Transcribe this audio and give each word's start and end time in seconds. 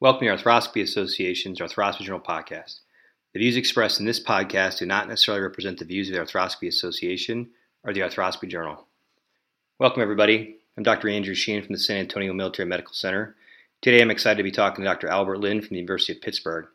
Welcome 0.00 0.28
to 0.28 0.36
the 0.36 0.40
Arthroscopy 0.40 0.80
Association's 0.80 1.58
Arthroscopy 1.58 2.02
Journal 2.02 2.20
podcast. 2.20 2.82
The 3.34 3.40
views 3.40 3.56
expressed 3.56 3.98
in 3.98 4.06
this 4.06 4.22
podcast 4.22 4.78
do 4.78 4.86
not 4.86 5.08
necessarily 5.08 5.42
represent 5.42 5.80
the 5.80 5.84
views 5.84 6.08
of 6.08 6.14
the 6.14 6.20
Arthroscopy 6.20 6.68
Association 6.68 7.50
or 7.82 7.92
the 7.92 8.02
Arthroscopy 8.02 8.48
Journal. 8.48 8.86
Welcome, 9.80 10.00
everybody. 10.00 10.58
I'm 10.76 10.84
Dr. 10.84 11.08
Andrew 11.08 11.34
Sheean 11.34 11.64
from 11.64 11.72
the 11.72 11.80
San 11.80 11.96
Antonio 11.96 12.32
Military 12.32 12.68
Medical 12.68 12.94
Center. 12.94 13.34
Today, 13.82 14.00
I'm 14.00 14.12
excited 14.12 14.36
to 14.36 14.44
be 14.44 14.52
talking 14.52 14.84
to 14.84 14.88
Dr. 14.88 15.08
Albert 15.08 15.38
Lin 15.38 15.60
from 15.60 15.70
the 15.70 15.80
University 15.80 16.12
of 16.12 16.22
Pittsburgh. 16.22 16.68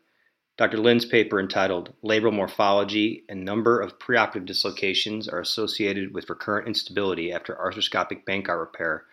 Dr. 0.58 0.76
Lin's 0.76 1.06
paper 1.06 1.40
entitled 1.40 1.94
Labral 2.04 2.34
Morphology 2.34 3.24
and 3.30 3.42
Number 3.42 3.80
of 3.80 3.98
Preoperative 3.98 4.44
Dislocations 4.44 5.30
Are 5.30 5.40
Associated 5.40 6.12
with 6.12 6.28
Recurrent 6.28 6.68
Instability 6.68 7.32
After 7.32 7.54
Arthroscopic 7.54 8.26
Bankart 8.26 8.60
Repair 8.60 9.04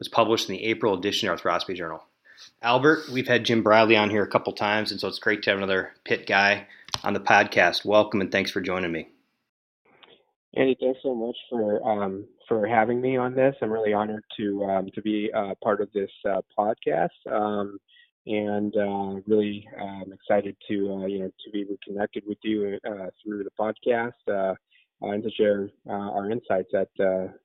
was 0.00 0.08
published 0.08 0.48
in 0.48 0.56
the 0.56 0.64
April 0.64 0.98
edition 0.98 1.28
of 1.28 1.40
Arthroscopy 1.40 1.76
Journal. 1.76 2.02
Albert, 2.62 3.08
we've 3.10 3.28
had 3.28 3.44
Jim 3.44 3.62
Bradley 3.62 3.96
on 3.96 4.10
here 4.10 4.22
a 4.22 4.28
couple 4.28 4.52
times, 4.52 4.90
and 4.90 5.00
so 5.00 5.08
it's 5.08 5.18
great 5.18 5.42
to 5.42 5.50
have 5.50 5.58
another 5.58 5.92
Pitt 6.04 6.26
guy 6.26 6.66
on 7.04 7.14
the 7.14 7.20
podcast. 7.20 7.84
Welcome 7.84 8.20
and 8.20 8.30
thanks 8.30 8.50
for 8.50 8.60
joining 8.60 8.92
me. 8.92 9.08
Andy, 10.54 10.76
thanks 10.78 11.00
so 11.02 11.14
much 11.14 11.36
for 11.48 11.82
um, 11.88 12.26
for 12.46 12.66
having 12.66 13.00
me 13.00 13.16
on 13.16 13.34
this. 13.34 13.54
I'm 13.62 13.72
really 13.72 13.94
honored 13.94 14.24
to 14.36 14.64
um, 14.64 14.90
to 14.94 15.00
be 15.00 15.30
uh, 15.34 15.54
part 15.62 15.80
of 15.80 15.90
this 15.92 16.10
uh, 16.28 16.42
podcast, 16.58 17.08
um, 17.30 17.78
and 18.26 18.76
uh, 18.76 19.20
really 19.26 19.66
um, 19.80 20.12
excited 20.12 20.54
to 20.68 20.92
uh, 20.92 21.06
you 21.06 21.20
know 21.20 21.30
to 21.44 21.50
be 21.52 21.64
reconnected 21.64 22.24
with 22.26 22.38
you 22.42 22.78
uh, 22.86 23.06
through 23.22 23.44
the 23.44 23.50
podcast 23.58 24.12
uh, 24.30 24.54
and 25.00 25.22
to 25.22 25.30
share 25.30 25.70
our 25.88 26.30
insights 26.30 26.74
at 26.74 26.88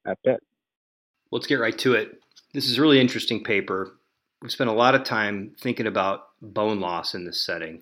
at 0.05 0.22
Pitt. 0.24 0.41
Let's 1.32 1.48
get 1.48 1.60
right 1.60 1.77
to 1.80 1.94
it. 1.94 2.20
This 2.54 2.70
is 2.70 2.77
a 2.77 2.82
really 2.82 3.00
interesting 3.00 3.44
paper 3.44 3.94
we've 4.41 4.52
spent 4.52 4.70
a 4.70 4.73
lot 4.73 4.96
of 4.96 5.04
time 5.04 5.52
thinking 5.59 5.88
about 5.88 6.27
bone 6.41 6.80
loss 6.80 7.16
in 7.16 7.26
this 7.26 7.41
setting, 7.41 7.82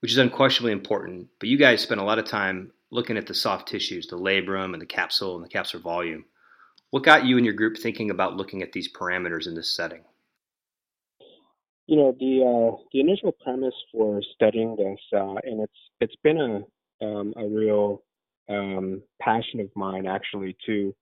which 0.00 0.12
is 0.12 0.18
unquestionably 0.18 0.72
important. 0.72 1.28
But 1.38 1.48
you 1.48 1.58
guys 1.58 1.82
spent 1.82 2.00
a 2.00 2.04
lot 2.04 2.18
of 2.18 2.26
time 2.26 2.72
looking 2.90 3.16
at 3.16 3.26
the 3.26 3.34
soft 3.34 3.68
tissues, 3.68 4.06
the 4.06 4.16
labrum 4.16 4.72
and 4.72 4.80
the 4.80 4.86
capsule 4.86 5.36
and 5.36 5.44
the 5.44 5.48
capsular 5.48 5.82
volume. 5.82 6.24
What 6.90 7.02
got 7.02 7.24
you 7.24 7.36
and 7.36 7.44
your 7.44 7.54
group 7.54 7.76
thinking 7.76 8.10
about 8.10 8.36
looking 8.36 8.62
at 8.62 8.72
these 8.72 8.92
parameters 8.92 9.46
in 9.46 9.54
this 9.54 9.74
setting? 9.74 10.04
You 11.86 11.96
know, 11.96 12.16
the 12.18 12.40
uh, 12.40 12.76
the 12.92 13.00
initial 13.00 13.32
premise 13.32 13.74
for 13.92 14.22
studying 14.34 14.76
this, 14.76 15.00
uh, 15.12 15.34
and 15.42 15.60
it's 15.60 15.72
it's 16.00 16.16
been 16.22 16.38
a 16.38 17.04
um, 17.04 17.34
a 17.36 17.46
real 17.46 18.02
um, 18.48 19.02
passion 19.20 19.60
of 19.60 19.68
mine 19.74 20.06
actually 20.06 20.56
to 20.66 20.94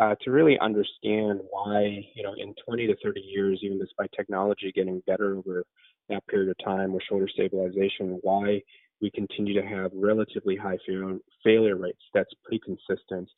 uh, 0.00 0.14
to 0.22 0.30
really 0.30 0.58
understand 0.60 1.40
why, 1.50 2.04
you 2.14 2.22
know, 2.22 2.34
in 2.38 2.54
20 2.66 2.86
to 2.86 2.96
30 3.02 3.20
years, 3.20 3.60
even 3.62 3.78
despite 3.78 4.10
technology 4.16 4.72
getting 4.74 5.02
better 5.06 5.36
over 5.36 5.64
that 6.08 6.26
period 6.28 6.50
of 6.50 6.64
time 6.64 6.92
with 6.92 7.02
shoulder 7.08 7.28
stabilization, 7.32 8.18
why 8.22 8.62
we 9.00 9.10
continue 9.10 9.54
to 9.60 9.66
have 9.66 9.90
relatively 9.94 10.56
high 10.56 10.78
fail- 10.86 11.18
failure 11.44 11.76
rates. 11.76 12.02
That's 12.14 12.30
pretty 12.44 12.60
consistent. 12.64 13.28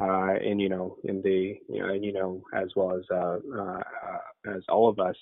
Uh, 0.00 0.34
and 0.44 0.60
you 0.60 0.68
know, 0.68 0.96
in 1.04 1.20
the 1.22 1.56
you 1.68 1.80
know, 1.82 1.88
and 1.88 2.04
you 2.04 2.12
know, 2.12 2.42
as 2.54 2.68
well 2.76 2.96
as 2.96 3.02
uh, 3.10 3.38
uh, 3.58 3.80
as 4.54 4.62
all 4.68 4.88
of 4.88 5.00
us, 5.00 5.16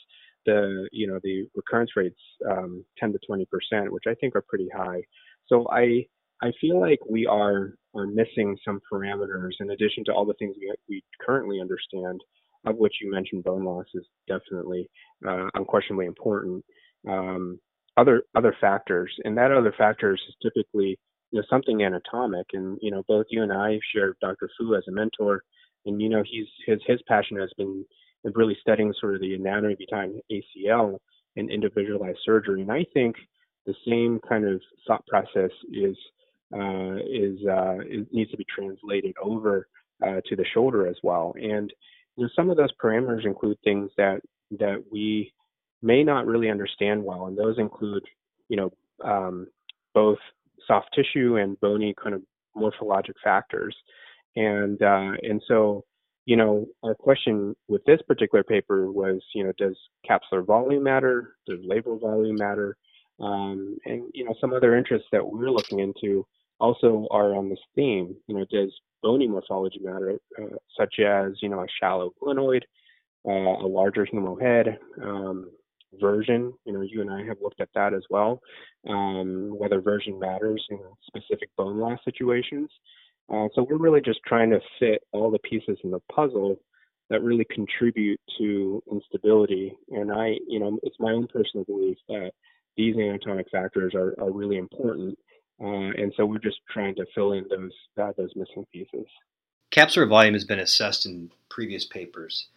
the 0.45 0.87
you 0.93 1.07
know 1.07 1.19
the 1.23 1.49
recurrence 1.55 1.91
rates 1.97 2.21
um, 2.51 2.85
10 2.99 3.13
to 3.13 3.19
20 3.27 3.47
percent, 3.47 3.91
which 3.93 4.05
I 4.07 4.15
think 4.15 4.37
are 4.37 4.45
pretty 4.47 4.69
high. 4.77 5.03
So 5.47 5.67
I 5.71 6.07
I 6.43 6.53
feel 6.61 6.81
like 6.81 7.01
we 7.09 7.27
are 7.27 7.75
are 7.95 8.07
missing 8.07 8.57
some 8.65 8.81
parameters 8.93 9.53
in 9.61 9.71
addition 9.71 10.05
to 10.05 10.13
all 10.13 10.27
the 10.27 10.35
things 10.35 10.55
we, 10.61 10.73
we 10.89 11.03
currently 11.25 11.61
understand, 11.61 12.21
of 12.67 12.77
which 12.77 12.95
you 13.01 13.11
mentioned 13.11 13.45
bone 13.45 13.65
loss 13.65 13.87
is 13.95 14.05
definitely 14.29 14.89
uh, 15.27 15.49
unquestionably 15.55 16.07
important. 16.07 16.65
Um, 17.09 17.59
other 17.97 18.25
other 18.35 18.55
factors, 18.61 19.11
and 19.25 19.37
that 19.39 19.51
other 19.51 19.75
factors 19.77 20.21
is 20.29 20.35
typically 20.43 20.99
you 21.31 21.41
know 21.41 21.47
something 21.49 21.83
anatomic, 21.83 22.47
and 22.53 22.79
you 22.83 22.91
know 22.91 23.03
both 23.09 23.27
you 23.31 23.43
and 23.43 23.53
I 23.53 23.79
share 23.95 24.15
Dr. 24.21 24.51
Fu 24.59 24.75
as 24.75 24.85
a 24.89 24.93
mentor, 24.93 25.43
and 25.87 26.01
you 26.01 26.11
know 26.11 26.23
he's 26.31 26.47
his 26.67 26.81
his 26.87 27.01
passion 27.09 27.39
has 27.39 27.51
been 27.57 27.85
really 28.35 28.57
studying 28.61 28.93
sort 29.01 29.15
of 29.15 29.21
the 29.21 29.35
anatomy 29.35 29.77
behind 29.79 30.21
ACL 30.31 30.99
and 31.37 31.51
individualized 31.51 32.19
surgery, 32.25 32.61
and 32.61 32.71
I 32.71 32.85
think 32.93 33.17
the 33.65 33.75
same 33.87 34.21
kind 34.29 34.47
of 34.47 34.61
thought 34.87 35.07
process 35.07 35.51
is 35.73 35.97
uh, 36.55 36.97
is, 37.09 37.39
uh, 37.47 37.77
needs 38.13 38.31
to 38.31 38.37
be 38.37 38.47
translated 38.55 39.15
over 39.23 39.69
uh, 40.05 40.21
to 40.27 40.37
the 40.37 40.45
shoulder 40.53 40.87
as 40.87 40.97
well. 41.03 41.35
And 41.37 41.73
you 42.17 42.25
know, 42.25 42.31
some 42.35 42.51
of 42.51 42.57
those 42.57 42.73
parameters 42.83 43.25
include 43.25 43.59
things 43.65 43.91
that 43.97 44.21
that 44.59 44.83
we 44.91 45.33
may 45.83 46.03
not 46.03 46.27
really 46.27 46.51
understand 46.51 47.03
well, 47.05 47.27
and 47.27 47.37
those 47.37 47.59
include 47.59 48.05
you 48.49 48.57
know 48.57 48.73
um, 49.05 49.47
both 49.95 50.19
soft 50.67 50.89
tissue 50.95 51.37
and 51.37 51.61
bony 51.61 51.95
kind 52.03 52.15
of 52.15 52.23
morphologic 52.57 53.15
factors. 53.23 53.77
And 54.37 54.81
uh, 54.83 55.13
and 55.23 55.43
so 55.47 55.85
you 56.27 56.37
know, 56.37 56.67
our 56.83 56.95
question 56.95 57.55
with 57.69 57.85
this 57.85 58.01
particular 58.07 58.43
paper 58.43 58.91
was, 58.91 59.23
you 59.35 59.45
know, 59.45 59.53
does 59.57 59.77
capsular 60.09 60.45
volume 60.45 60.83
matter? 60.83 61.37
Does 61.47 61.61
labral 61.61 62.01
volume 62.01 62.37
matter? 62.37 62.77
Um, 63.21 63.79
and 63.85 64.05
you 64.15 64.25
know, 64.25 64.35
some 64.41 64.53
other 64.53 64.77
interests 64.77 65.09
that 65.13 65.27
we're 65.27 65.51
looking 65.51 65.81
into 65.81 66.27
also 66.61 67.07
are 67.11 67.35
on 67.35 67.49
this 67.49 67.59
theme. 67.75 68.17
You 68.27 68.37
know, 68.37 68.47
does 68.51 68.73
bony 69.03 69.27
morphology 69.27 69.81
matter, 69.83 70.19
uh, 70.41 70.57
such 70.79 70.97
as 71.01 71.33
you 71.41 71.49
know 71.49 71.61
a 71.61 71.67
shallow 71.81 72.13
glenoid, 72.23 72.63
uh, 73.27 73.65
a 73.65 73.69
larger 73.69 74.07
humeral 74.07 74.41
head, 74.41 74.79
um, 75.03 75.51
version. 76.01 76.53
You 76.65 76.73
know, 76.73 76.83
you 76.83 77.01
and 77.01 77.11
I 77.11 77.25
have 77.25 77.39
looked 77.43 77.61
at 77.61 77.71
that 77.75 77.95
as 77.95 78.03
well. 78.11 78.41
Um, 78.89 79.55
whether 79.57 79.81
version 79.81 80.19
matters 80.19 80.65
in 80.71 80.79
specific 81.07 81.49
bone 81.57 81.79
loss 81.79 81.99
situations. 82.05 82.71
Uh, 83.33 83.49
so 83.55 83.67
we're 83.69 83.79
really 83.79 84.01
just 84.01 84.21
trying 84.25 84.51
to 84.51 84.61
fit 84.79 85.03
all 85.13 85.31
the 85.31 85.39
pieces 85.41 85.77
in 85.83 85.91
the 85.91 86.01
puzzle 86.15 86.57
that 87.11 87.23
really 87.23 87.47
contribute 87.51 88.21
to 88.39 88.83
instability. 88.91 89.77
And 89.91 90.13
I, 90.13 90.37
you 90.47 90.61
know, 90.61 90.79
it's 90.83 90.97
my 90.99 91.13
own 91.13 91.27
personal 91.29 91.65
belief 91.65 91.99
that 92.09 92.33
these 92.77 92.97
anatomic 92.97 93.49
factors 93.51 93.95
are, 93.95 94.15
are 94.19 94.31
really 94.31 94.59
important 94.59 95.19
uh, 95.63 95.91
and 95.97 96.13
so 96.17 96.27
we're 96.27 96.39
just 96.39 96.61
trying 96.71 96.95
to 96.95 97.07
fill 97.15 97.33
in 97.33 97.47
those 97.49 97.73
uh, 98.01 98.13
those 98.17 98.33
missing 98.37 98.67
pieces. 98.73 99.07
Capsular 99.73 100.09
volume 100.09 100.35
has 100.35 100.45
been 100.45 100.59
assessed 100.59 101.07
in 101.07 101.31
previous 101.49 101.85
papers. 101.87 102.49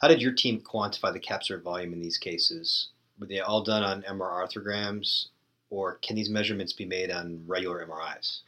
How 0.00 0.08
did 0.08 0.22
your 0.22 0.32
team 0.32 0.60
quantify 0.60 1.12
the 1.12 1.20
capsular 1.20 1.62
volume 1.62 1.92
in 1.92 2.00
these 2.00 2.18
cases? 2.18 2.88
Were 3.18 3.26
they 3.26 3.40
all 3.40 3.62
done 3.62 3.82
on 3.82 4.02
MR 4.02 4.20
arthrograms, 4.30 5.26
or 5.70 5.98
can 6.02 6.16
these 6.16 6.30
measurements 6.30 6.72
be 6.72 6.84
made 6.84 7.10
on 7.10 7.42
regular 7.46 7.86
MRIs? 7.86 8.40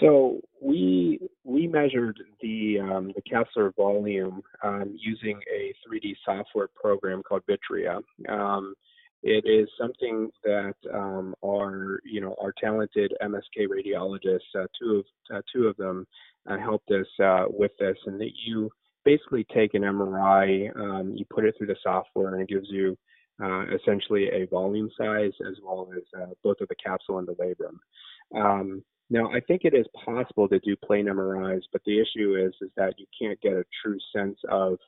So 0.00 0.40
we 0.60 1.18
we 1.44 1.66
measured 1.66 2.18
the 2.40 2.78
um, 2.80 3.12
the 3.14 3.22
capsular 3.22 3.74
volume 3.74 4.42
um, 4.62 4.96
using 4.98 5.40
a 5.52 5.74
3D 5.86 6.14
software 6.24 6.68
program 6.74 7.22
called 7.22 7.42
Vitrea. 7.48 8.00
Um, 8.28 8.74
it 9.22 9.44
is 9.46 9.68
something 9.80 10.30
that 10.44 10.74
um, 10.94 11.34
our 11.44 12.00
you 12.04 12.20
know 12.20 12.36
our 12.40 12.52
talented 12.60 13.12
MSK 13.20 13.66
radiologists, 13.66 14.54
uh, 14.56 14.66
two 14.80 15.02
of 15.02 15.36
uh, 15.36 15.42
two 15.52 15.66
of 15.66 15.76
them, 15.76 16.06
uh, 16.48 16.58
helped 16.58 16.90
us 16.90 17.06
uh, 17.22 17.46
with 17.48 17.72
this, 17.80 17.96
and 18.06 18.20
that 18.20 18.32
you 18.46 18.70
basically 19.04 19.44
take 19.52 19.74
an 19.74 19.82
MRI, 19.82 20.74
um, 20.76 21.14
you 21.16 21.24
put 21.30 21.44
it 21.44 21.54
through 21.56 21.68
the 21.68 21.76
software, 21.82 22.34
and 22.34 22.42
it 22.42 22.48
gives 22.48 22.68
you 22.70 22.96
uh, 23.42 23.64
essentially 23.74 24.28
a 24.28 24.46
volume 24.46 24.90
size 24.96 25.32
as 25.48 25.56
well 25.64 25.88
as 25.96 26.02
uh, 26.20 26.26
both 26.44 26.60
of 26.60 26.68
the 26.68 26.74
capsule 26.84 27.18
and 27.18 27.26
the 27.26 27.34
labrum. 27.34 28.80
Now, 29.10 29.30
I 29.30 29.40
think 29.40 29.62
it 29.64 29.74
is 29.74 29.86
possible 30.04 30.48
to 30.48 30.58
do 30.60 30.76
plain 30.76 31.06
MRIs, 31.06 31.62
but 31.72 31.82
the 31.86 31.98
issue 32.00 32.36
is 32.36 32.54
is 32.60 32.70
that 32.76 32.94
you 32.98 33.06
can't 33.18 33.40
get 33.40 33.52
a 33.52 33.64
true 33.82 33.98
sense 34.14 34.38
of 34.50 34.78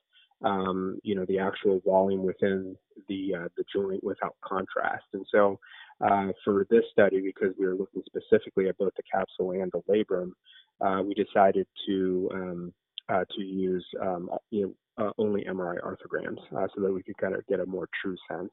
um, 0.43 0.99
you 1.03 1.15
know, 1.15 1.25
the 1.27 1.39
actual 1.39 1.81
volume 1.85 2.25
within 2.25 2.77
the 3.09 3.35
uh, 3.35 3.49
the 3.57 3.65
joint 3.75 4.03
without 4.03 4.37
contrast. 4.43 5.05
And 5.13 5.27
so, 5.31 5.59
uh, 6.01 6.29
for 6.45 6.67
this 6.71 6.85
study, 6.93 7.21
because 7.21 7.55
we 7.59 7.67
were 7.67 7.75
looking 7.75 8.03
specifically 8.07 8.69
at 8.69 8.79
both 8.79 8.93
the 8.97 9.03
capsule 9.11 9.51
and 9.53 9.71
the 9.73 9.83
labrum, 9.89 10.33
uh, 10.81 11.03
we 11.03 11.15
decided 11.15 11.67
to 11.87 12.31
um, 12.33 12.73
uh, 13.09 13.25
to 13.37 13.43
use 13.43 13.85
um, 14.01 14.31
you 14.51 14.75
know, 14.99 15.05
uh, 15.05 15.13
only 15.19 15.45
MRI 15.45 15.79
arthrograms 15.83 16.41
uh, 16.57 16.67
so 16.75 16.83
that 16.83 16.93
we 16.93 17.03
could 17.03 17.19
kind 17.19 17.35
of 17.35 17.47
get 17.47 17.61
a 17.61 17.67
more 17.67 17.89
true 18.03 18.17
sense. 18.31 18.53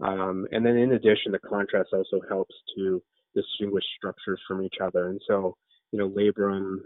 Um, 0.00 0.46
and 0.52 0.64
then, 0.64 0.76
in 0.76 0.92
addition, 0.92 1.32
the 1.32 1.40
contrast 1.40 1.90
also 1.92 2.20
helps 2.28 2.54
to 2.76 3.02
distinguish 3.40 3.84
structures 3.96 4.40
from 4.46 4.62
each 4.62 4.76
other. 4.80 5.08
And 5.08 5.20
so, 5.26 5.56
you 5.92 5.98
know, 5.98 6.08
labrum 6.08 6.78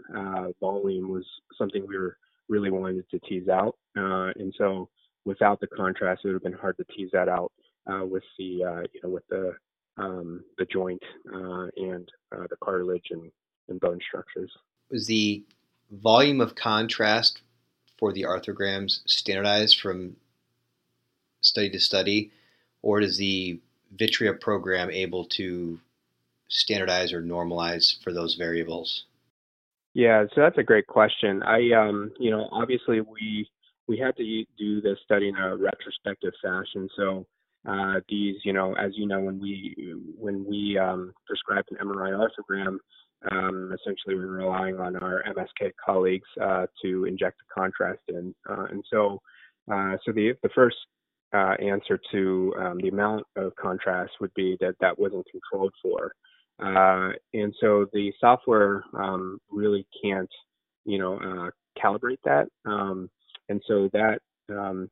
volume 0.59 1.09
was 1.09 1.25
something 1.57 1.85
we 1.87 1.97
were 1.97 2.17
really 2.49 2.71
wanted 2.71 3.09
to 3.09 3.19
tease 3.19 3.47
out. 3.49 3.75
Uh, 3.97 4.31
and 4.35 4.53
so 4.57 4.89
without 5.25 5.59
the 5.59 5.67
contrast, 5.67 6.21
it 6.23 6.27
would 6.27 6.35
have 6.35 6.43
been 6.43 6.53
hard 6.53 6.77
to 6.77 6.85
tease 6.95 7.09
that 7.13 7.29
out 7.29 7.51
uh, 7.87 8.05
with 8.05 8.23
the 8.37 8.63
uh, 8.63 8.81
you 8.93 9.01
know 9.03 9.09
with 9.09 9.27
the 9.29 9.53
um, 9.97 10.43
the 10.57 10.65
joint 10.65 11.01
uh, 11.33 11.67
and 11.77 12.09
uh, 12.35 12.47
the 12.49 12.55
cartilage 12.61 13.07
and, 13.11 13.31
and 13.69 13.79
bone 13.79 13.99
structures. 14.07 14.51
Was 14.89 15.07
the 15.07 15.43
volume 15.91 16.41
of 16.41 16.55
contrast 16.55 17.41
for 17.97 18.11
the 18.11 18.23
arthrograms 18.23 18.99
standardized 19.05 19.79
from 19.79 20.15
study 21.41 21.69
to 21.69 21.79
study, 21.79 22.31
or 22.81 23.01
is 23.01 23.17
the 23.17 23.59
Vitrea 23.95 24.39
program 24.39 24.89
able 24.89 25.25
to 25.25 25.79
standardize 26.53 27.13
or 27.13 27.21
normalize 27.21 28.01
for 28.03 28.13
those 28.13 28.35
variables? 28.35 29.05
Yeah, 29.93 30.25
so 30.33 30.41
that's 30.41 30.57
a 30.57 30.63
great 30.63 30.87
question. 30.87 31.43
I, 31.43 31.71
um, 31.73 32.11
you 32.19 32.31
know, 32.31 32.47
obviously 32.51 33.01
we 33.01 33.47
we 33.87 33.97
had 33.97 34.15
to 34.15 34.43
do 34.57 34.81
this 34.81 34.97
study 35.03 35.27
in 35.27 35.35
a 35.35 35.55
retrospective 35.55 36.33
fashion. 36.41 36.87
So 36.95 37.25
uh, 37.67 37.99
these, 38.09 38.35
you 38.43 38.53
know, 38.53 38.73
as 38.75 38.91
you 38.95 39.07
know, 39.07 39.19
when 39.19 39.39
we 39.39 39.75
when 40.17 40.45
we 40.45 40.77
um, 40.77 41.13
prescribed 41.27 41.69
an 41.71 41.85
MRI 41.85 42.11
arthrogram, 42.11 42.77
um, 43.31 43.73
essentially 43.73 44.15
we 44.15 44.25
were 44.25 44.37
relying 44.37 44.79
on 44.79 44.95
our 44.97 45.23
MSK 45.27 45.71
colleagues 45.83 46.27
uh, 46.41 46.65
to 46.81 47.05
inject 47.05 47.37
the 47.39 47.61
contrast 47.61 48.01
in, 48.07 48.33
uh, 48.49 48.65
and 48.71 48.83
so 48.91 49.21
uh, 49.71 49.95
so 50.05 50.11
the 50.11 50.33
the 50.43 50.49
first 50.55 50.77
uh, 51.33 51.55
answer 51.59 51.99
to 52.11 52.53
um, 52.59 52.77
the 52.81 52.89
amount 52.89 53.25
of 53.35 53.55
contrast 53.55 54.11
would 54.19 54.33
be 54.33 54.57
that 54.59 54.75
that 54.81 54.97
wasn't 54.99 55.25
controlled 55.31 55.73
for, 55.81 56.13
uh, 56.59 57.09
and 57.33 57.53
so 57.59 57.87
the 57.93 58.11
software 58.19 58.83
um, 58.93 59.39
really 59.49 59.85
can't, 60.03 60.29
you 60.85 60.97
know, 60.99 61.49
calibrate 61.81 62.19
that, 62.23 62.47
um, 62.65 63.09
and 63.49 63.61
so 63.67 63.89
that 63.93 64.19
um, 64.49 64.89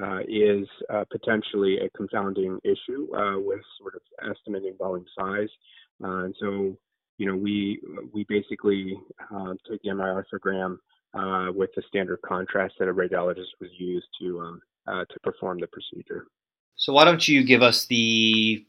uh, 0.00 0.20
is 0.28 0.66
uh, 0.92 1.04
potentially 1.10 1.78
a 1.78 1.90
confounding 1.96 2.58
issue 2.64 3.14
uh, 3.14 3.38
with 3.38 3.60
sort 3.78 3.94
of 3.94 4.00
estimating 4.28 4.74
volume 4.78 5.06
size. 5.16 5.48
Uh, 6.02 6.24
and 6.24 6.34
so, 6.40 6.76
you 7.18 7.26
know, 7.26 7.36
we 7.36 7.80
we 8.12 8.24
basically 8.28 8.98
uh, 9.32 9.54
take 9.70 9.80
the 9.82 9.90
MRI 9.90 10.22
arthrogram 10.22 10.76
uh, 11.14 11.52
with 11.52 11.70
the 11.76 11.82
standard 11.88 12.18
contrast 12.26 12.74
that 12.78 12.88
a 12.88 12.92
radiologist 12.92 13.54
was 13.60 13.70
used 13.78 14.06
to 14.20 14.40
um, 14.40 14.60
to 14.86 15.20
perform 15.22 15.60
the 15.60 15.68
procedure. 15.68 16.26
So 16.76 16.92
why 16.92 17.04
don't 17.04 17.28
you 17.28 17.44
give 17.44 17.62
us 17.62 17.86
the 17.86 18.66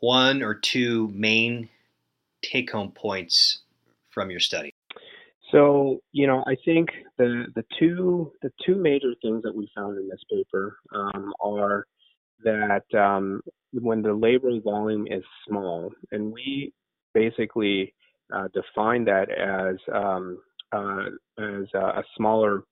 one 0.00 0.42
or 0.42 0.54
two 0.54 1.08
main 1.14 1.68
take-home 2.42 2.92
points 2.92 3.60
from 4.10 4.30
your 4.30 4.40
study? 4.40 4.74
So, 5.52 6.00
you 6.12 6.26
know, 6.26 6.44
I 6.46 6.56
think 6.64 6.88
the 7.18 7.46
the 7.54 7.64
two 7.78 8.32
the 8.42 8.52
two 8.64 8.76
major 8.76 9.14
things 9.22 9.42
that 9.42 9.54
we 9.54 9.68
found 9.74 9.98
in 9.98 10.08
this 10.08 10.22
paper 10.30 10.78
um, 10.94 11.32
are 11.40 11.86
that 12.44 12.84
um, 12.94 13.42
when 13.72 14.02
the 14.02 14.10
labral 14.10 14.62
volume 14.62 15.06
is 15.08 15.24
small, 15.46 15.92
and 16.12 16.32
we 16.32 16.72
basically 17.14 17.94
uh, 18.32 18.48
define 18.54 19.04
that 19.04 19.30
as 19.30 19.76
um, 19.92 20.38
uh, 20.72 21.06
as 21.38 21.66
a, 21.74 22.02
smaller 22.16 22.62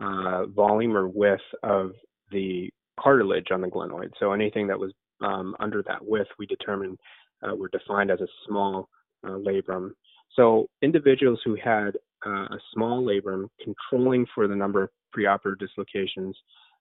uh, 0.00 0.46
volume 0.46 0.96
or 0.96 1.08
width 1.08 1.42
of 1.64 1.90
the 2.30 2.70
cartilage 3.02 3.50
on 3.50 3.60
the 3.60 3.68
glenoid. 3.68 4.10
So 4.18 4.32
anything 4.32 4.66
that 4.68 4.78
was 4.78 4.92
um, 5.20 5.54
under 5.60 5.82
that 5.84 6.04
width, 6.04 6.28
we 6.38 6.46
determined 6.46 6.98
uh, 7.42 7.54
were 7.54 7.68
defined 7.68 8.10
as 8.10 8.20
a 8.20 8.26
small 8.46 8.88
uh, 9.24 9.30
labrum. 9.30 9.90
So 10.34 10.66
individuals 10.82 11.40
who 11.44 11.56
had 11.62 11.90
uh, 12.26 12.46
a 12.50 12.58
small 12.74 13.02
labrum 13.02 13.48
controlling 13.62 14.26
for 14.34 14.48
the 14.48 14.56
number 14.56 14.82
of 14.84 14.90
preoperative 15.16 15.58
dislocations 15.58 16.36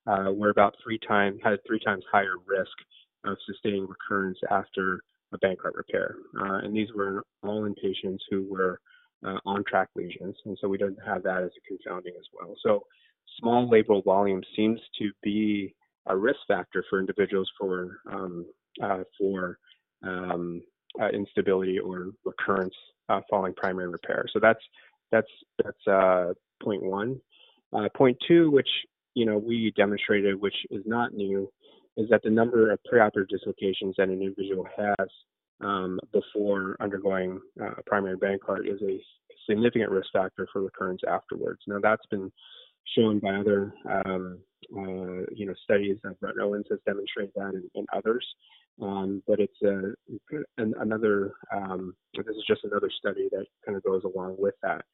uh, 0.07 0.31
were 0.31 0.49
about 0.49 0.75
three 0.83 0.99
times 1.07 1.39
had 1.43 1.59
three 1.65 1.79
times 1.79 2.03
higher 2.11 2.35
risk 2.45 2.71
of 3.25 3.37
sustaining 3.45 3.87
recurrence 3.87 4.37
after 4.49 5.01
a 5.33 5.37
Bankart 5.39 5.75
repair. 5.75 6.15
Uh, 6.39 6.59
and 6.59 6.75
these 6.75 6.87
were 6.95 7.23
all 7.43 7.65
in 7.65 7.75
patients 7.75 8.23
who 8.29 8.47
were 8.49 8.79
uh, 9.25 9.37
on 9.45 9.63
track 9.65 9.89
lesions, 9.95 10.35
and 10.45 10.57
so 10.61 10.67
we 10.67 10.77
don't 10.77 10.97
have 11.05 11.23
that 11.23 11.43
as 11.43 11.49
a 11.57 11.67
confounding 11.67 12.13
as 12.17 12.25
well. 12.33 12.55
So 12.63 12.83
small 13.39 13.69
labral 13.69 14.03
volume 14.03 14.41
seems 14.55 14.79
to 14.99 15.11
be 15.21 15.73
a 16.09 16.15
risk 16.15 16.39
factor 16.47 16.83
for 16.89 16.99
individuals 16.99 17.49
for 17.59 17.99
um, 18.11 18.45
uh, 18.81 19.03
for 19.17 19.57
um, 20.03 20.61
uh, 21.01 21.09
instability 21.09 21.79
or 21.79 22.11
recurrence 22.25 22.75
following 23.29 23.53
primary 23.53 23.87
repair. 23.87 24.25
So 24.33 24.39
that's 24.39 24.59
that's 25.11 25.27
that's 25.63 25.87
uh, 25.87 26.33
point 26.61 26.83
one. 26.83 27.19
Uh, 27.73 27.89
point 27.95 28.17
two, 28.27 28.51
which 28.51 28.69
you 29.13 29.25
know 29.25 29.37
we 29.37 29.73
demonstrated, 29.75 30.39
which 30.39 30.55
is 30.69 30.83
not 30.85 31.13
new, 31.13 31.49
is 31.97 32.09
that 32.09 32.21
the 32.23 32.29
number 32.29 32.71
of 32.71 32.79
preoperative 32.91 33.29
dislocations 33.29 33.95
that 33.97 34.09
an 34.09 34.21
individual 34.21 34.65
has 34.77 35.07
um, 35.61 35.99
before 36.13 36.77
undergoing 36.79 37.39
uh, 37.61 37.73
primary 37.85 38.17
Bankart 38.17 38.67
is 38.67 38.81
a 38.81 39.01
significant 39.49 39.91
risk 39.91 40.07
factor 40.13 40.47
for 40.51 40.61
recurrence 40.61 41.01
afterwards. 41.07 41.61
Now 41.67 41.79
that's 41.81 42.05
been 42.11 42.31
shown 42.95 43.19
by 43.19 43.35
other 43.35 43.73
um, 44.05 44.39
uh, 44.75 45.25
you 45.33 45.45
know 45.45 45.53
studies. 45.63 45.97
Uh, 46.05 46.11
Brett 46.19 46.35
Owens 46.41 46.65
has 46.69 46.79
demonstrated 46.85 47.33
that, 47.35 47.53
and, 47.53 47.69
and 47.75 47.87
others. 47.93 48.25
Um, 48.81 49.23
but 49.27 49.39
it's 49.39 49.61
a, 49.63 49.93
an, 50.57 50.73
another. 50.79 51.33
Um, 51.55 51.95
this 52.15 52.35
is 52.35 52.43
just 52.47 52.63
another 52.63 52.91
study 52.99 53.27
that 53.31 53.45
kind 53.65 53.75
of 53.75 53.83
goes 53.83 54.03
along 54.03 54.35
with 54.37 54.55
that. 54.61 54.85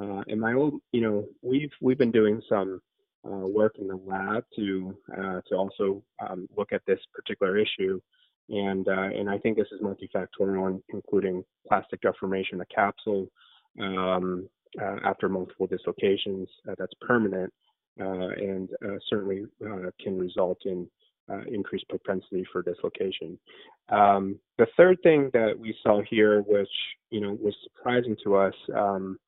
Uh, 0.00 0.22
in 0.28 0.38
my 0.38 0.54
old, 0.54 0.80
you 0.92 1.00
know, 1.00 1.24
we've 1.42 1.70
we've 1.80 1.98
been 1.98 2.12
doing 2.12 2.40
some 2.48 2.80
uh, 3.26 3.46
work 3.46 3.76
in 3.78 3.88
the 3.88 3.96
lab 3.96 4.44
to 4.56 4.96
uh, 5.16 5.40
to 5.48 5.54
also 5.54 6.02
um, 6.20 6.48
look 6.56 6.72
at 6.72 6.82
this 6.86 7.00
particular 7.14 7.58
issue, 7.58 8.00
and 8.48 8.88
uh, 8.88 8.92
and 8.92 9.28
I 9.28 9.38
think 9.38 9.56
this 9.56 9.68
is 9.72 9.80
multifactorial, 9.80 10.80
including 10.90 11.44
plastic 11.66 12.00
deformation 12.00 12.58
the 12.58 12.66
capsule 12.66 13.28
um, 13.80 14.48
uh, 14.80 14.96
after 15.04 15.28
multiple 15.28 15.66
dislocations 15.66 16.48
that's 16.76 16.94
permanent, 17.00 17.52
and 17.98 18.68
certainly 19.08 19.44
can 20.02 20.18
result 20.18 20.58
in 20.64 20.88
increased 21.46 21.88
propensity 21.88 22.44
for 22.52 22.62
dislocation. 22.62 23.38
Um, 23.90 24.38
the 24.58 24.66
third 24.76 24.98
thing 25.02 25.30
that 25.32 25.58
we 25.58 25.74
saw 25.82 26.02
here, 26.08 26.40
which 26.42 26.68
you 27.10 27.20
know 27.20 27.36
was 27.40 27.54
surprising 27.64 28.16
to 28.24 28.36
us. 28.36 28.54
Um, 28.74 29.18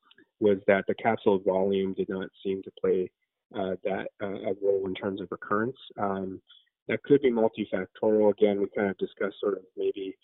was 0.40 0.58
that 0.66 0.84
the 0.88 0.94
capsule 0.94 1.38
volume 1.38 1.92
did 1.94 2.08
not 2.08 2.28
seem 2.42 2.62
to 2.62 2.70
play 2.80 3.10
uh, 3.54 3.74
that 3.84 4.06
uh, 4.22 4.26
a 4.26 4.54
role 4.62 4.82
in 4.86 4.94
terms 4.94 5.20
of 5.20 5.28
recurrence. 5.30 5.76
Um, 5.98 6.40
that 6.88 7.02
could 7.02 7.20
be 7.22 7.30
multifactorial. 7.30 8.32
Again, 8.32 8.60
we 8.60 8.68
kind 8.74 8.90
of 8.90 8.98
discussed 8.98 9.36
sort 9.40 9.54
of 9.54 9.64
maybe 9.76 10.16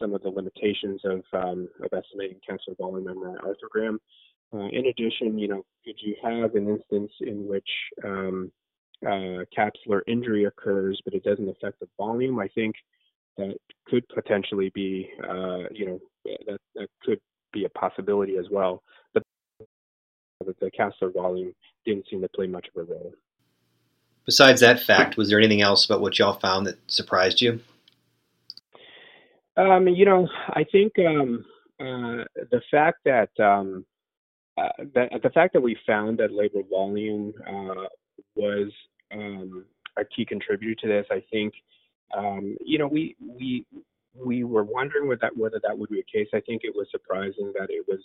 some 0.00 0.14
of 0.14 0.22
the 0.22 0.28
limitations 0.28 1.00
of, 1.04 1.22
um, 1.32 1.68
of 1.82 1.90
estimating 1.92 2.38
capsule 2.46 2.74
volume 2.78 3.08
on 3.08 3.20
that 3.20 3.42
arthrogram. 3.42 3.98
Uh, 4.52 4.68
in 4.72 4.86
addition, 4.86 5.38
you 5.38 5.48
know, 5.48 5.64
could 5.84 5.96
you 6.00 6.16
have 6.22 6.54
an 6.54 6.68
instance 6.68 7.12
in 7.20 7.46
which 7.46 7.68
um, 8.04 8.50
uh, 9.06 9.44
capsular 9.56 10.00
injury 10.06 10.44
occurs, 10.44 11.00
but 11.04 11.14
it 11.14 11.22
doesn't 11.22 11.48
affect 11.48 11.78
the 11.80 11.88
volume? 11.98 12.38
I 12.38 12.48
think 12.54 12.74
that 13.36 13.56
could 13.86 14.08
potentially 14.08 14.70
be, 14.74 15.10
uh, 15.22 15.68
you 15.70 15.86
know, 15.86 16.00
that, 16.46 16.58
that 16.74 16.88
could 17.02 17.20
be 17.52 17.64
a 17.64 17.68
possibility 17.70 18.36
as 18.36 18.46
well. 18.50 18.82
But 19.12 19.22
the 20.60 20.70
capsular 20.70 21.12
volume 21.12 21.54
didn't 21.84 22.06
seem 22.10 22.22
to 22.22 22.28
play 22.28 22.46
much 22.46 22.66
of 22.74 22.88
a 22.88 22.90
role. 22.90 23.12
Besides 24.24 24.60
that 24.60 24.80
fact, 24.80 25.16
was 25.16 25.30
there 25.30 25.38
anything 25.38 25.62
else 25.62 25.86
about 25.86 26.00
what 26.00 26.18
y'all 26.18 26.38
found 26.38 26.66
that 26.66 26.78
surprised 26.86 27.40
you? 27.40 27.60
Um, 29.56 29.88
you 29.88 30.04
know, 30.04 30.28
I 30.50 30.64
think 30.70 30.92
um, 30.98 31.44
uh, 31.80 32.24
the 32.50 32.60
fact 32.70 32.98
that 33.04 33.30
um, 33.40 33.84
uh, 34.58 34.68
the, 34.94 35.08
the 35.22 35.30
fact 35.30 35.52
that 35.52 35.60
we 35.60 35.76
found 35.86 36.18
that 36.18 36.30
labral 36.30 36.68
volume 36.68 37.32
uh, 37.46 37.86
was 38.34 38.70
um, 39.12 39.64
a 39.98 40.04
key 40.04 40.24
contributor 40.24 40.74
to 40.74 40.88
this, 40.88 41.06
I 41.10 41.22
think, 41.30 41.54
um, 42.16 42.56
you 42.64 42.78
know, 42.78 42.86
we 42.86 43.16
we 43.20 43.66
we 44.14 44.44
were 44.44 44.64
wondering 44.64 45.08
whether 45.08 45.20
that 45.22 45.36
whether 45.36 45.60
that 45.62 45.78
would 45.78 45.90
be 45.90 46.00
a 46.00 46.12
case. 46.12 46.28
I 46.34 46.40
think 46.40 46.62
it 46.64 46.74
was 46.74 46.86
surprising 46.90 47.52
that 47.58 47.68
it 47.70 47.84
was 47.86 48.00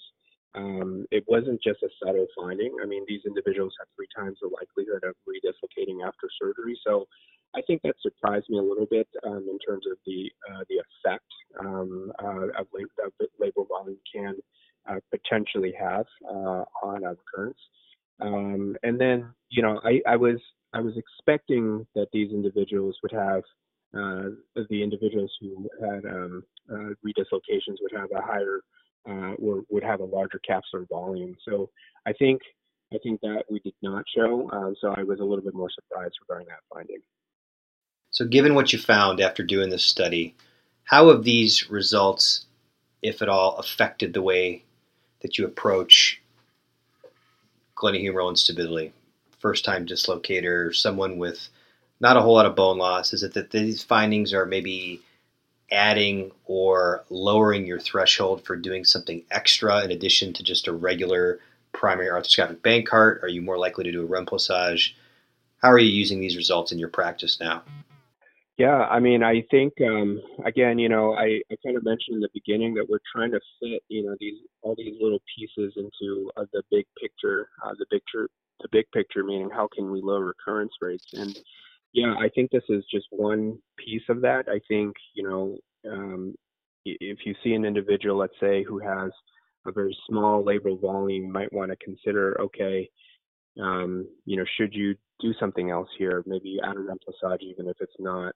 um, 0.55 1.05
it 1.12 1.24
wasn't 1.27 1.62
just 1.63 1.81
a 1.83 1.89
subtle 2.03 2.27
finding. 2.38 2.75
I 2.83 2.86
mean, 2.86 3.05
these 3.07 3.22
individuals 3.25 3.74
have 3.79 3.88
three 3.95 4.07
times 4.15 4.38
the 4.41 4.50
likelihood 4.50 5.03
of 5.03 5.15
redislocating 5.27 6.05
after 6.05 6.29
surgery. 6.39 6.77
So 6.86 7.07
I 7.55 7.62
think 7.62 7.81
that 7.83 7.95
surprised 8.01 8.50
me 8.50 8.60
a 8.60 8.63
little 8.63 8.88
bit 8.89 9.07
um, 9.25 9.48
in 9.50 9.57
terms 9.60 9.86
of 9.89 9.98
the 10.05 10.31
uh, 10.51 10.63
the 10.69 10.81
effect 10.83 11.25
um, 11.60 12.12
uh, 12.22 12.48
of, 12.60 12.67
of 13.05 13.13
labral 13.41 13.67
volume 13.67 13.98
can 14.13 14.36
uh, 14.89 14.99
potentially 15.11 15.73
have 15.79 16.05
uh, 16.27 16.63
on 16.83 17.03
a 17.03 17.09
recurrence. 17.09 17.59
Um, 18.19 18.75
and 18.83 18.99
then, 18.99 19.33
you 19.49 19.61
know, 19.61 19.79
I, 19.83 20.01
I 20.07 20.15
was 20.15 20.39
I 20.73 20.79
was 20.79 20.93
expecting 20.97 21.85
that 21.95 22.07
these 22.11 22.31
individuals 22.31 22.97
would 23.03 23.11
have 23.11 23.43
uh, 23.95 24.29
the 24.69 24.81
individuals 24.81 25.31
who 25.39 25.69
had 25.81 26.05
um, 26.05 26.43
uh, 26.71 26.93
redislocations 27.05 27.77
would 27.81 27.91
have 27.95 28.09
a 28.11 28.21
higher 28.21 28.61
uh, 29.07 29.33
or 29.35 29.63
would 29.69 29.83
have 29.83 29.99
a 29.99 30.05
larger 30.05 30.39
capsular 30.49 30.87
volume. 30.89 31.35
So 31.47 31.69
I 32.05 32.13
think 32.13 32.41
I 32.93 32.97
think 33.03 33.21
that 33.21 33.43
we 33.49 33.59
did 33.59 33.73
not 33.81 34.03
show. 34.15 34.49
Um, 34.51 34.75
so 34.79 34.93
I 34.95 35.03
was 35.03 35.19
a 35.19 35.23
little 35.23 35.43
bit 35.43 35.55
more 35.55 35.69
surprised 35.69 36.15
regarding 36.21 36.47
that 36.47 36.59
finding. 36.73 36.99
So, 38.11 38.25
given 38.25 38.53
what 38.53 38.71
you 38.71 38.79
found 38.79 39.19
after 39.19 39.43
doing 39.43 39.71
this 39.71 39.83
study, 39.83 40.35
how 40.83 41.09
have 41.09 41.23
these 41.23 41.69
results, 41.69 42.45
if 43.01 43.21
at 43.21 43.29
all, 43.29 43.57
affected 43.57 44.13
the 44.13 44.21
way 44.21 44.65
that 45.24 45.39
you 45.39 45.46
approach 45.46 46.22
glenohumeral 47.75 48.30
instability? 48.30 48.94
First 49.39 49.65
time 49.65 49.88
dislocator, 49.88 50.74
someone 50.74 51.18
with 51.18 51.50
not 52.00 52.18
a 52.18 52.22
whole 52.22 52.36
lot 52.36 52.46
of 52.46 52.56
bone 52.56 52.77
loss? 52.77 53.13
Is 53.13 53.24
it 53.24 53.34
that 53.34 53.50
these 53.50 53.84
findings 53.84 54.34
are 54.34 54.46
maybe 54.46 55.01
adding 55.72 56.32
or 56.46 57.03
lowering 57.10 57.65
your 57.65 57.80
threshold 57.80 58.46
for 58.46 58.56
doing 58.56 58.86
something 58.86 59.24
extra 59.32 59.84
in 59.84 59.92
addition 59.92 60.34
to 60.34 60.44
just 60.44 60.68
a 60.68 60.72
regular 60.72 61.39
primary 61.72 62.08
arthroscopic 62.08 62.58
Bankart? 62.58 63.24
Are 63.24 63.27
you 63.27 63.42
more 63.42 63.58
likely 63.58 63.84
to 63.86 63.92
do 63.92 64.06
a 64.06 64.08
remplissage? 64.08 64.92
How 65.62 65.70
are 65.72 65.80
you 65.80 65.89
using 65.89 66.20
these 66.20 66.38
results 66.38 66.72
in 66.72 66.80
your 66.80 66.89
practice 66.89 67.39
now? 67.39 67.63
Yeah, 68.57 68.86
I 68.86 69.00
mean, 69.00 69.24
I 69.24 69.43
think 69.50 69.74
um, 69.81 70.22
again, 70.45 70.77
you 70.77 70.88
know, 70.88 71.13
I, 71.13 71.41
I 71.51 71.55
kind 71.65 71.75
of 71.75 71.83
mentioned 71.83 72.15
in 72.15 72.19
the 72.22 72.29
beginning 72.36 72.75
that 72.75 72.88
we're 72.88 73.00
trying 73.13 73.31
to 73.31 73.39
fit, 73.60 73.81
you 73.88 74.05
know, 74.05 74.15
these 74.19 74.36
all 74.62 74.75
these 74.77 74.95
little 75.01 75.22
pieces 75.36 75.74
into 75.75 76.29
uh, 76.38 76.45
the 76.53 76.62
big 76.69 76.86
picture. 77.01 77.50
Uh, 77.65 77.74
the 77.79 77.86
picture, 77.88 78.29
the 78.62 78.67
big 78.72 78.86
picture, 78.93 79.24
meaning 79.24 79.50
how 79.50 79.67
can 79.75 79.91
we 79.91 80.01
lower 80.01 80.25
recurrence 80.25 80.74
rates? 80.81 81.05
And 81.13 81.36
yeah, 81.93 82.13
I 82.19 82.29
think 82.29 82.51
this 82.51 82.63
is 82.69 82.83
just 82.91 83.07
one 83.10 83.57
piece 83.77 84.03
of 84.07 84.22
that. 84.22 84.48
I 84.48 84.60
think, 84.67 84.95
you 85.15 85.24
know, 85.27 85.57
um, 85.91 86.36
if 86.86 87.19
you 87.25 87.33
see 87.43 87.53
an 87.53 87.65
individual, 87.65 88.17
let's 88.17 88.39
say, 88.39 88.63
who 88.63 88.77
has 88.79 89.12
a 89.65 89.72
very 89.72 89.98
small 90.07 90.43
labral 90.43 90.79
volume, 90.79 91.25
you 91.25 91.31
might 91.31 91.51
want 91.53 91.72
to 91.72 91.77
consider, 91.77 92.39
okay, 92.39 92.89
um, 93.62 94.07
you 94.25 94.38
know, 94.38 94.45
should 94.57 94.74
you 94.74 94.95
do 95.19 95.33
something 95.39 95.69
else 95.69 95.89
here? 95.98 96.24
Maybe 96.25 96.60
add 96.63 96.75
a 96.75 96.79
remplissage, 96.79 97.41
even 97.41 97.67
if 97.67 97.77
it's 97.79 97.95
not 98.00 98.33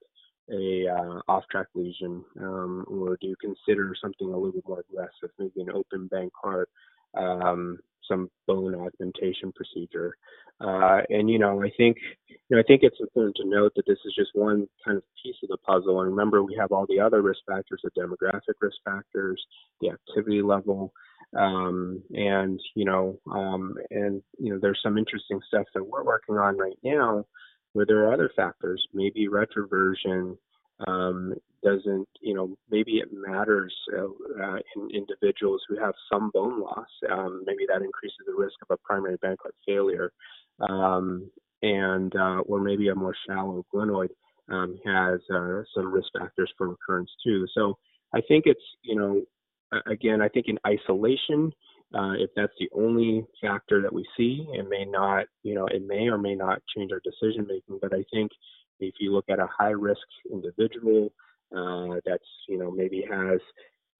a 0.50 0.86
uh, 0.88 1.20
off-track 1.28 1.66
lesion, 1.74 2.24
um, 2.40 2.84
or 2.88 3.18
do 3.20 3.26
you 3.26 3.36
consider 3.40 3.94
something 4.00 4.28
a 4.28 4.36
little 4.36 4.52
bit 4.52 4.66
more 4.66 4.82
aggressive, 4.88 5.30
maybe 5.38 5.60
an 5.60 5.70
open 5.70 6.08
Bankart, 6.08 6.66
um, 7.14 7.78
some 8.08 8.30
bone 8.46 8.74
augmentation 8.74 9.52
procedure? 9.52 10.16
Uh, 10.60 11.02
and 11.10 11.30
you 11.30 11.38
know, 11.38 11.62
I 11.62 11.70
think 11.76 11.98
you 12.28 12.56
know, 12.56 12.58
I 12.58 12.62
think 12.62 12.82
it's 12.82 13.00
important 13.00 13.36
to 13.36 13.44
note 13.46 13.72
that 13.76 13.86
this 13.86 13.98
is 14.04 14.14
just 14.16 14.30
one 14.34 14.66
kind 14.84 14.96
of 14.96 15.04
piece 15.22 15.36
of 15.42 15.50
the 15.50 15.58
puzzle. 15.58 16.00
And 16.00 16.10
remember, 16.10 16.42
we 16.42 16.56
have 16.58 16.72
all 16.72 16.86
the 16.88 17.00
other 17.00 17.22
risk 17.22 17.40
factors, 17.46 17.82
the 17.84 17.90
demographic 18.00 18.54
risk 18.60 18.76
factors, 18.84 19.44
the 19.80 19.90
activity 19.90 20.42
level, 20.42 20.92
um, 21.36 22.02
and 22.10 22.60
you 22.74 22.84
know, 22.84 23.18
um, 23.30 23.74
and 23.90 24.22
you 24.38 24.52
know, 24.52 24.58
there's 24.60 24.80
some 24.82 24.98
interesting 24.98 25.40
stuff 25.48 25.66
that 25.74 25.84
we're 25.84 26.04
working 26.04 26.36
on 26.36 26.56
right 26.56 26.78
now 26.82 27.24
where 27.72 27.86
there 27.86 28.04
are 28.06 28.14
other 28.14 28.30
factors, 28.34 28.84
maybe 28.94 29.28
retroversion 29.28 30.36
um, 30.86 31.34
doesn't, 31.62 32.08
you 32.20 32.34
know, 32.34 32.56
maybe 32.70 32.98
it 32.98 33.08
matters 33.12 33.74
uh, 33.96 34.04
uh, 34.42 34.58
in 34.76 34.90
individuals 34.94 35.60
who 35.68 35.78
have 35.78 35.94
some 36.10 36.30
bone 36.32 36.60
loss. 36.60 36.86
Um, 37.10 37.42
maybe 37.46 37.66
that 37.68 37.82
increases 37.82 38.18
the 38.26 38.34
risk 38.34 38.54
of 38.62 38.70
a 38.70 38.76
primary 38.84 39.18
Bankart 39.18 39.54
failure, 39.66 40.12
um, 40.68 41.30
and 41.62 42.14
uh, 42.14 42.40
or 42.46 42.60
maybe 42.60 42.88
a 42.88 42.94
more 42.94 43.14
shallow 43.26 43.64
glenoid 43.74 44.08
um, 44.48 44.78
has 44.84 45.20
uh, 45.34 45.62
some 45.74 45.92
risk 45.92 46.08
factors 46.18 46.50
for 46.56 46.68
recurrence 46.68 47.10
too. 47.24 47.46
So 47.54 47.76
I 48.14 48.20
think 48.20 48.44
it's, 48.46 48.62
you 48.82 48.96
know, 48.96 49.22
again, 49.86 50.22
I 50.22 50.28
think 50.28 50.46
in 50.48 50.58
isolation, 50.66 51.52
uh, 51.94 52.12
if 52.18 52.30
that's 52.36 52.52
the 52.58 52.68
only 52.74 53.26
factor 53.40 53.80
that 53.82 53.92
we 53.92 54.06
see, 54.16 54.46
it 54.52 54.68
may 54.68 54.84
not, 54.84 55.26
you 55.42 55.54
know, 55.54 55.66
it 55.66 55.86
may 55.86 56.08
or 56.08 56.18
may 56.18 56.34
not 56.34 56.62
change 56.76 56.92
our 56.92 57.00
decision 57.00 57.46
making. 57.48 57.78
But 57.80 57.94
I 57.94 58.04
think 58.12 58.30
if 58.80 58.94
you 59.00 59.12
look 59.12 59.24
at 59.30 59.38
a 59.40 59.46
high 59.46 59.70
risk 59.70 60.00
individual 60.30 61.12
uh, 61.56 62.00
that's, 62.04 62.24
you 62.48 62.58
know, 62.58 62.70
maybe 62.70 63.04
has 63.10 63.40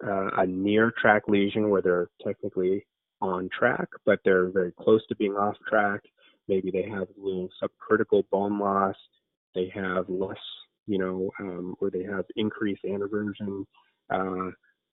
uh, 0.06 0.30
a 0.37 0.46
near 0.46 0.92
track 1.00 1.22
lesion 1.28 1.70
where 1.70 1.82
they're 1.82 2.10
technically 2.25 2.87
on 3.20 3.48
track, 3.56 3.88
but 4.04 4.20
they're 4.25 4.50
very 4.50 4.72
close 4.78 5.04
to 5.08 5.16
being 5.16 5.32
off 5.32 5.56
track. 5.68 6.02
Maybe 6.46 6.70
they 6.70 6.88
have 6.88 7.08
little 7.16 7.48
subcritical 7.62 8.22
bone 8.30 8.58
loss. 8.58 8.96
They 9.54 9.72
have 9.75 10.08
less, 10.08 10.37
you 10.87 10.98
know, 10.98 11.30
um, 11.40 11.75
or 11.80 11.90
they 11.90 12.04
have 12.04 12.25
increased 12.37 12.84
aneurysm. 12.84 13.64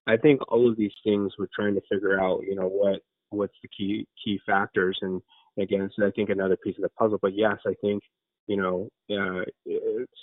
I 0.07 0.17
think 0.17 0.41
all 0.51 0.69
of 0.69 0.77
these 0.77 0.93
things 1.03 1.33
we're 1.37 1.47
trying 1.55 1.75
to 1.75 1.81
figure 1.91 2.19
out, 2.19 2.43
you 2.43 2.55
know, 2.55 2.67
what 2.67 3.01
what's 3.29 3.55
the 3.61 3.69
key 3.75 4.07
key 4.23 4.39
factors, 4.45 4.97
and 5.01 5.21
again, 5.59 5.89
so 5.95 6.05
I 6.05 6.11
think 6.11 6.29
another 6.29 6.57
piece 6.57 6.77
of 6.77 6.83
the 6.83 6.89
puzzle. 6.89 7.19
But 7.21 7.35
yes, 7.35 7.57
I 7.65 7.73
think 7.81 8.03
you 8.47 8.57
know, 8.57 8.89
uh, 9.11 9.43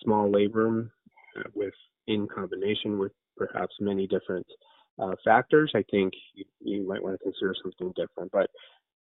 small 0.03 0.31
labrum 0.31 0.91
uh, 1.39 1.49
with 1.55 1.75
in 2.07 2.29
combination 2.29 2.99
with 2.99 3.13
perhaps 3.37 3.75
many 3.81 4.07
different 4.07 4.47
uh, 5.01 5.15
factors, 5.25 5.73
I 5.75 5.85
think 5.91 6.13
you, 6.35 6.45
you, 6.61 6.87
might 6.87 7.03
want 7.03 7.19
to 7.19 7.23
consider 7.23 7.55
something 7.63 7.93
different. 7.97 8.31
But 8.33 8.51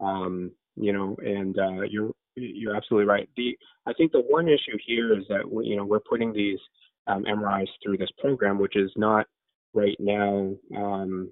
um, 0.04 0.52
you 0.76 0.94
know, 0.94 1.18
and 1.20 1.58
uh, 1.58 1.82
you're 1.90 2.12
you're 2.36 2.76
absolutely 2.76 3.08
right. 3.08 3.30
The 3.36 3.58
I 3.86 3.94
think 3.94 4.12
the 4.12 4.22
one 4.22 4.48
issue 4.48 4.78
here 4.86 5.18
is 5.18 5.26
that 5.30 5.50
we, 5.50 5.66
you 5.66 5.76
know 5.76 5.86
we're 5.86 6.00
putting 6.00 6.32
these 6.34 6.60
um, 7.08 7.26
MRIs 7.26 7.68
through 7.84 7.98
this 7.98 8.12
program, 8.20 8.60
which 8.60 8.76
is 8.76 8.92
not 8.96 9.26
right 9.74 9.98
now 10.00 10.54
um, 10.76 11.30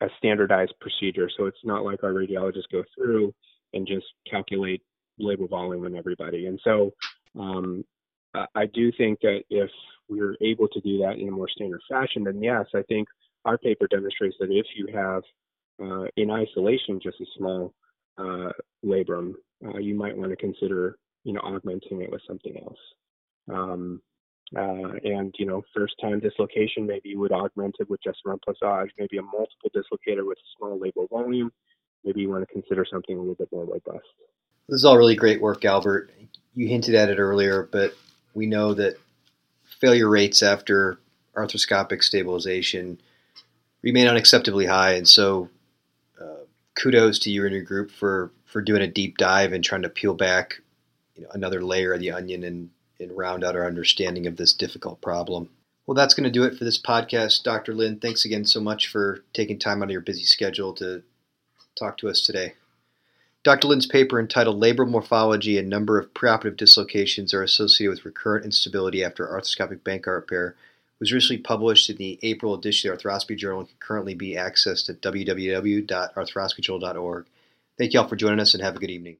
a 0.00 0.06
standardized 0.18 0.74
procedure. 0.80 1.28
So 1.36 1.46
it's 1.46 1.64
not 1.64 1.84
like 1.84 2.02
our 2.02 2.12
radiologists 2.12 2.70
go 2.72 2.82
through 2.94 3.34
and 3.72 3.86
just 3.86 4.06
calculate 4.30 4.82
labral 5.20 5.50
volume 5.50 5.84
on 5.84 5.96
everybody. 5.96 6.46
And 6.46 6.60
so 6.64 6.92
um, 7.38 7.84
I 8.34 8.66
do 8.66 8.92
think 8.96 9.20
that 9.20 9.42
if 9.50 9.70
we're 10.08 10.36
able 10.40 10.68
to 10.68 10.80
do 10.80 10.98
that 10.98 11.18
in 11.18 11.28
a 11.28 11.32
more 11.32 11.48
standard 11.48 11.80
fashion, 11.88 12.24
then 12.24 12.42
yes, 12.42 12.66
I 12.74 12.82
think 12.82 13.08
our 13.44 13.58
paper 13.58 13.86
demonstrates 13.88 14.36
that 14.40 14.50
if 14.50 14.66
you 14.76 14.88
have 14.94 15.22
uh, 15.82 16.06
in 16.16 16.30
isolation 16.30 17.00
just 17.02 17.20
a 17.20 17.26
small 17.36 17.74
uh, 18.18 18.50
labrum, 18.84 19.32
uh, 19.64 19.78
you 19.78 19.94
might 19.94 20.16
want 20.16 20.30
to 20.30 20.36
consider 20.36 20.96
you 21.24 21.32
know 21.32 21.40
augmenting 21.40 22.02
it 22.02 22.10
with 22.10 22.22
something 22.26 22.56
else. 22.58 22.78
Um, 23.52 24.00
uh, 24.56 24.92
and 25.04 25.34
you 25.38 25.46
know, 25.46 25.62
first 25.74 25.94
time 26.00 26.18
dislocation, 26.20 26.86
maybe 26.86 27.10
you 27.10 27.20
would 27.20 27.32
augment 27.32 27.76
it 27.78 27.88
with 27.88 28.02
just 28.02 28.18
remplissage, 28.26 28.88
maybe 28.98 29.18
a 29.18 29.22
multiple 29.22 29.70
dislocator 29.74 30.26
with 30.26 30.38
a 30.38 30.48
small 30.58 30.78
labral 30.78 31.08
volume. 31.08 31.52
Maybe 32.04 32.22
you 32.22 32.30
want 32.30 32.46
to 32.48 32.52
consider 32.52 32.84
something 32.90 33.16
a 33.16 33.20
little 33.20 33.34
bit 33.34 33.48
more 33.52 33.64
robust. 33.64 34.06
This 34.68 34.78
is 34.78 34.84
all 34.84 34.96
really 34.96 35.14
great 35.14 35.40
work, 35.40 35.64
Albert. 35.64 36.10
You 36.54 36.66
hinted 36.66 36.94
at 36.94 37.10
it 37.10 37.18
earlier, 37.18 37.68
but 37.70 37.94
we 38.34 38.46
know 38.46 38.74
that 38.74 38.96
failure 39.80 40.08
rates 40.08 40.42
after 40.42 40.98
arthroscopic 41.36 42.02
stabilization 42.02 43.00
remain 43.82 44.06
unacceptably 44.06 44.68
high, 44.68 44.92
and 44.92 45.08
so 45.08 45.48
uh, 46.20 46.44
kudos 46.74 47.20
to 47.20 47.30
you 47.30 47.44
and 47.44 47.54
your 47.54 47.62
group 47.62 47.90
for 47.90 48.32
for 48.46 48.60
doing 48.60 48.82
a 48.82 48.88
deep 48.88 49.16
dive 49.16 49.52
and 49.52 49.62
trying 49.62 49.82
to 49.82 49.88
peel 49.88 50.14
back 50.14 50.60
you 51.14 51.22
know, 51.22 51.28
another 51.32 51.62
layer 51.62 51.92
of 51.92 52.00
the 52.00 52.10
onion 52.10 52.42
and 52.42 52.70
and 53.00 53.16
round 53.16 53.42
out 53.42 53.56
our 53.56 53.66
understanding 53.66 54.26
of 54.26 54.36
this 54.36 54.52
difficult 54.52 55.00
problem. 55.00 55.48
Well, 55.86 55.94
that's 55.94 56.14
going 56.14 56.24
to 56.24 56.30
do 56.30 56.44
it 56.44 56.56
for 56.56 56.64
this 56.64 56.80
podcast. 56.80 57.42
Dr. 57.42 57.74
Lin, 57.74 57.98
thanks 57.98 58.24
again 58.24 58.44
so 58.44 58.60
much 58.60 58.86
for 58.86 59.24
taking 59.32 59.58
time 59.58 59.82
out 59.82 59.86
of 59.86 59.90
your 59.90 60.00
busy 60.00 60.24
schedule 60.24 60.72
to 60.74 61.02
talk 61.76 61.98
to 61.98 62.08
us 62.08 62.24
today. 62.24 62.54
Dr. 63.42 63.68
Lin's 63.68 63.86
paper 63.86 64.20
entitled 64.20 64.62
Labral 64.62 64.90
Morphology 64.90 65.56
and 65.56 65.66
Number 65.68 65.98
of 65.98 66.12
Preoperative 66.12 66.58
Dislocations 66.58 67.32
Are 67.32 67.42
Associated 67.42 67.90
with 67.90 68.04
Recurrent 68.04 68.44
Instability 68.44 69.02
After 69.02 69.26
Arthroscopic 69.26 69.80
Bankart 69.80 70.16
Repair 70.16 70.56
was 70.98 71.12
recently 71.12 71.42
published 71.42 71.88
in 71.88 71.96
the 71.96 72.18
April 72.22 72.54
edition 72.54 72.92
of 72.92 72.98
the 72.98 73.08
Arthroscopy 73.08 73.38
Journal 73.38 73.60
and 73.60 73.68
can 73.68 73.78
currently 73.80 74.14
be 74.14 74.34
accessed 74.34 74.90
at 74.90 75.00
www.arthroscopyjournal.org. 75.00 77.26
Thank 77.78 77.94
you 77.94 78.00
all 78.00 78.08
for 78.08 78.16
joining 78.16 78.40
us 78.40 78.52
and 78.52 78.62
have 78.62 78.76
a 78.76 78.78
good 78.78 78.90
evening. 78.90 79.16